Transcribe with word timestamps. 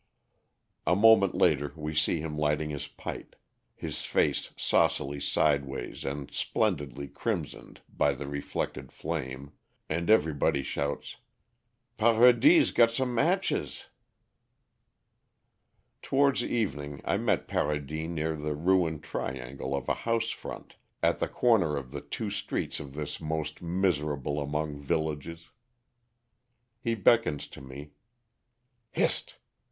A 0.87 0.95
moment 0.95 1.35
later 1.35 1.73
we 1.75 1.93
see 1.93 2.21
him 2.21 2.35
lighting 2.35 2.71
his 2.71 2.87
pipe, 2.87 3.35
his 3.75 4.03
face 4.03 4.49
saucily 4.57 5.19
sideways 5.19 6.03
and 6.03 6.31
splendidly 6.31 7.07
crimsoned 7.07 7.81
by 7.87 8.15
the 8.15 8.25
reflected 8.25 8.91
flame, 8.91 9.51
and 9.89 10.09
everybody 10.09 10.63
shouts, 10.63 11.17
"Paradis' 11.97 12.71
got 12.71 12.89
some 12.89 13.13
matches!" 13.13 13.89
Towards 16.01 16.43
evening 16.43 17.01
I 17.05 17.17
meet 17.17 17.47
Paradis 17.47 18.09
near 18.09 18.35
the 18.35 18.55
ruined 18.55 19.03
triangle 19.03 19.75
of 19.75 19.87
a 19.87 19.93
house 20.09 20.31
front 20.31 20.77
at 21.03 21.19
the 21.19 21.27
corner 21.27 21.77
of 21.77 21.91
the 21.91 22.01
two 22.01 22.31
streets 22.31 22.79
of 22.79 22.95
this 22.95 23.21
most 23.21 23.61
miserable 23.61 24.39
among 24.39 24.81
villages. 24.81 25.51
He 26.79 26.95
beckons 26.95 27.45
to 27.49 27.61
me. 27.61 27.91
"Hist!" 28.89 29.35